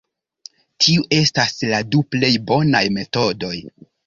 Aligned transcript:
Tiu 0.85 1.03
estas 1.17 1.53
la 1.73 1.83
du 1.91 2.01
plej 2.17 2.33
bonaj 2.49 2.83
metodoj. 2.97 3.55